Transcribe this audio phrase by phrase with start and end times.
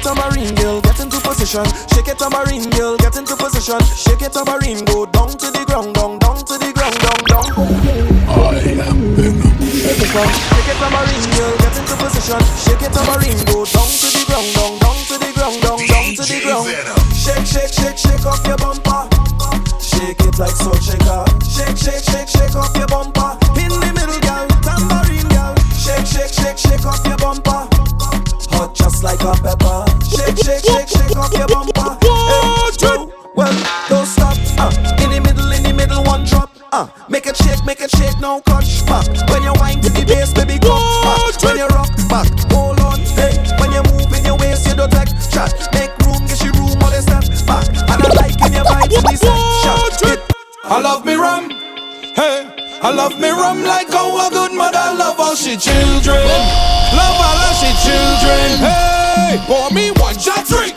[0.00, 1.64] it tambourine girl, get into position.
[1.92, 3.80] Shake it tambourine girl, get into position.
[3.96, 7.44] Shake it tambourine, go down to the ground, down, down to the ground, down, down.
[8.28, 9.52] I am Venom.
[9.60, 12.40] Shake it tambourine girl, get into position.
[12.64, 16.08] Shake it tambourine, go down to the ground, down, down to the ground, down, down
[16.16, 16.66] to the ground.
[17.12, 19.04] Shake, shake, shake, shake off your bumper.
[19.80, 21.24] Shake it like salt shaker.
[21.44, 23.36] Shake, shake, shake, shake off your bumper.
[23.60, 25.52] In the middle, girl, tambourine girl.
[25.76, 27.68] Shake, shake, shake, shake off your bumper.
[28.56, 29.89] Hot just like a pepper.
[31.30, 31.98] Off your bumper.
[32.02, 33.54] Hey, well,
[33.88, 34.36] don't stop.
[34.58, 34.70] Uh,
[35.02, 36.50] in the middle, in the middle, one drop.
[36.72, 39.06] Uh, make it shake, make it shake, no catch back.
[39.30, 41.42] When you wind to the bass, baby, go back.
[41.42, 43.38] When you rock back, hold on, hey.
[43.60, 45.54] When you move in your waist, you don't take chat.
[45.72, 47.68] Make room, get you room, all the step back.
[47.70, 50.10] And I like in your vibes, in section.
[50.10, 50.20] It,
[50.64, 51.50] I love me rum,
[52.14, 52.56] hey.
[52.82, 56.24] I love me rum like how a good mother love all she children.
[56.96, 58.56] Love all of she children.
[58.56, 60.69] Hey, pour me one shot drink,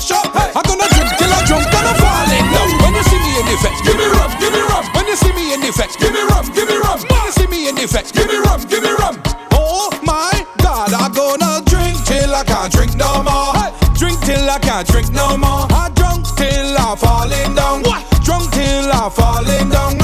[0.00, 0.32] mash up.
[0.56, 2.70] I'm gonna drink till I drunk and I'm falling down.
[2.80, 4.84] When you see me in the effect, give me rum, give me rum.
[4.94, 7.00] When you see me in the effect, give me rum, give me rum.
[7.08, 9.20] When you see me in the effect, give me rum, give me rum.
[9.52, 13.52] Oh my God, I'm gonna drink till I can't drink no more.
[13.94, 15.68] Drink till I can't drink no more.
[15.70, 17.82] I drunk till I'm falling down.
[18.24, 19.99] Drunk till I'm falling down.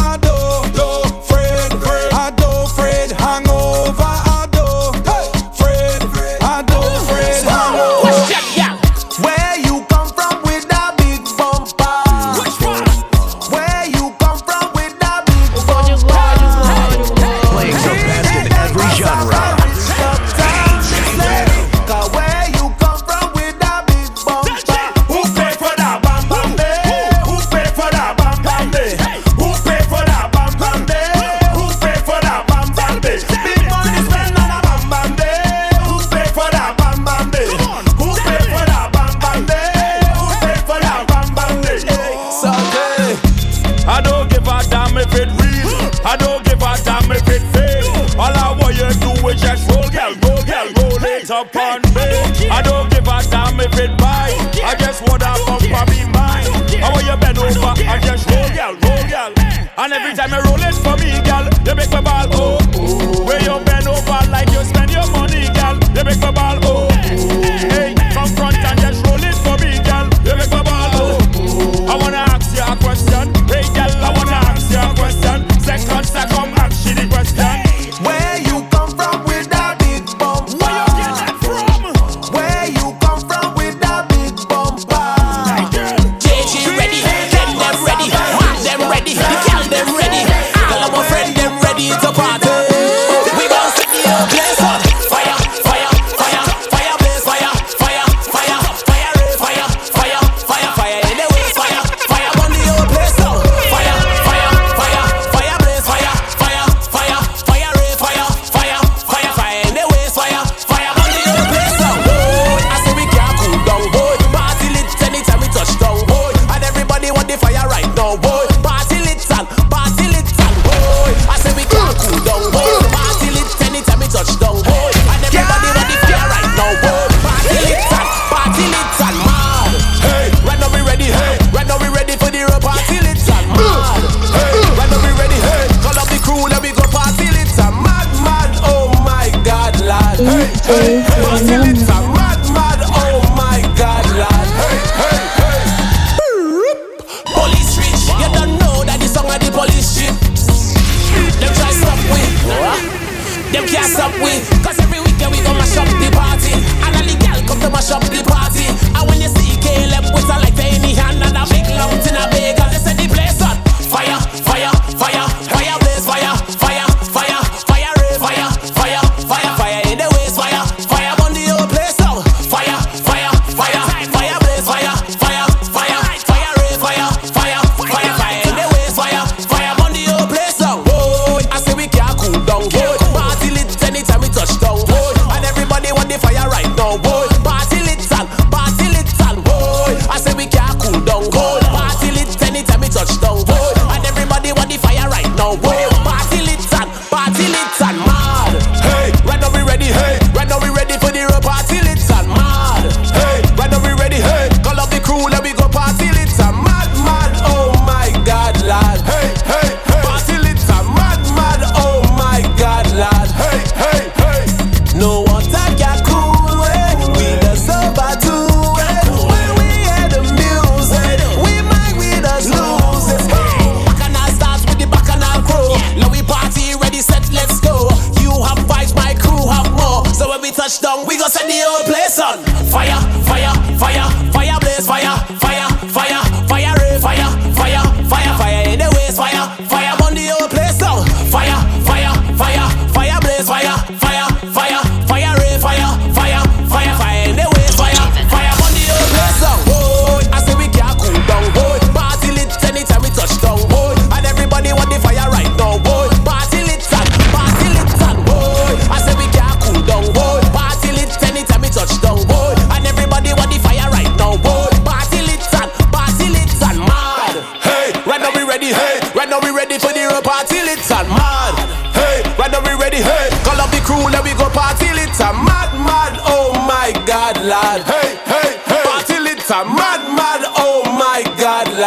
[51.31, 52.48] Roll it up on me.
[52.50, 54.31] I don't give a damn if it buy.
[54.64, 56.47] I just want that bumper be mine.
[56.82, 59.32] I want you bend over and just roll, girl, roll, girl.
[59.78, 62.25] And every time you roll it for me, girl, you make my ball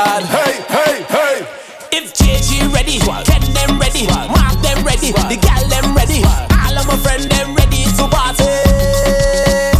[0.05, 0.23] lad.
[0.23, 1.35] Hey, hey, hey.
[1.91, 6.85] If JG ready, Ken them ready, Mark them ready, the gal them ready, all of
[6.87, 8.47] my friend them ready to party.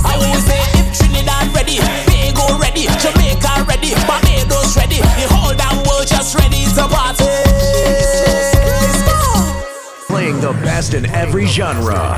[0.04, 1.78] I will say if Trinidad ready,
[2.10, 7.30] Tobago ready, Jamaica ready, Barbados ready, the whole damn world just ready to party.
[10.08, 12.18] Playing the best in every genre.